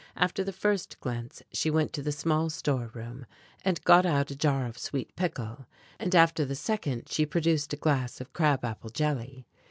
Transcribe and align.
After 0.15 0.43
the 0.43 0.51
first 0.51 0.99
glance 0.99 1.43
she 1.51 1.69
went 1.69 1.93
to 1.93 2.01
the 2.01 2.11
small 2.11 2.49
store 2.49 2.89
room 2.95 3.27
and 3.63 3.83
got 3.83 4.03
out 4.03 4.31
a 4.31 4.35
jar 4.35 4.65
of 4.65 4.79
sweet 4.79 5.15
pickle, 5.15 5.67
and 5.99 6.15
after 6.15 6.43
the 6.43 6.55
second 6.55 7.07
she 7.07 7.23
produced 7.23 7.71
a 7.73 7.77
glass 7.77 8.19
of 8.19 8.33
crab 8.33 8.65
apple 8.65 8.89
jelly. 8.89 9.45